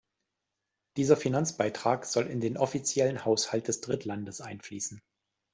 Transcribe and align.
Dieser 0.97 1.15
Finanzbeitrag 1.15 2.07
soll 2.07 2.25
in 2.25 2.41
den 2.41 2.57
offiziellen 2.57 3.23
Haushalt 3.23 3.67
des 3.67 3.81
Drittlandes 3.81 4.41
einfließen. 4.41 4.99